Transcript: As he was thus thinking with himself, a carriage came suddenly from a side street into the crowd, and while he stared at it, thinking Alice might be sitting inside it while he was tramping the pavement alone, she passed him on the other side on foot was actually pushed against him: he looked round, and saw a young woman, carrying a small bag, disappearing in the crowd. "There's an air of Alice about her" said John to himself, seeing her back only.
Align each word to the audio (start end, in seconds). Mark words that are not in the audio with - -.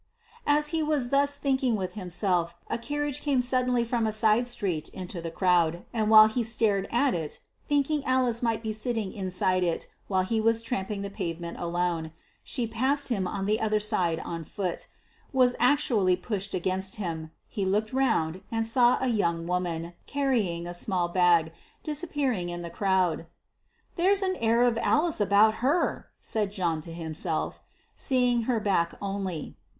As 0.47 0.69
he 0.69 0.81
was 0.81 1.09
thus 1.09 1.37
thinking 1.37 1.75
with 1.75 1.93
himself, 1.93 2.55
a 2.71 2.79
carriage 2.79 3.21
came 3.21 3.39
suddenly 3.39 3.85
from 3.85 4.07
a 4.07 4.11
side 4.11 4.47
street 4.47 4.89
into 4.89 5.21
the 5.21 5.29
crowd, 5.29 5.85
and 5.93 6.09
while 6.09 6.25
he 6.27 6.43
stared 6.43 6.87
at 6.91 7.13
it, 7.13 7.39
thinking 7.69 8.03
Alice 8.03 8.41
might 8.41 8.63
be 8.63 8.73
sitting 8.73 9.13
inside 9.13 9.63
it 9.63 9.85
while 10.07 10.23
he 10.23 10.41
was 10.41 10.63
tramping 10.63 11.03
the 11.03 11.11
pavement 11.11 11.59
alone, 11.59 12.13
she 12.43 12.65
passed 12.65 13.09
him 13.09 13.27
on 13.27 13.45
the 13.45 13.59
other 13.61 13.79
side 13.79 14.19
on 14.21 14.43
foot 14.43 14.87
was 15.31 15.53
actually 15.59 16.15
pushed 16.15 16.55
against 16.55 16.95
him: 16.95 17.29
he 17.47 17.63
looked 17.63 17.93
round, 17.93 18.41
and 18.51 18.65
saw 18.65 18.97
a 19.01 19.07
young 19.07 19.45
woman, 19.45 19.93
carrying 20.07 20.65
a 20.65 20.73
small 20.73 21.09
bag, 21.09 21.51
disappearing 21.83 22.49
in 22.49 22.63
the 22.63 22.71
crowd. 22.71 23.27
"There's 23.97 24.23
an 24.23 24.35
air 24.37 24.63
of 24.63 24.79
Alice 24.79 25.21
about 25.21 25.57
her" 25.61 26.09
said 26.19 26.51
John 26.51 26.81
to 26.81 26.91
himself, 26.91 27.59
seeing 27.93 28.45
her 28.49 28.59
back 28.59 28.95
only. 28.99 29.55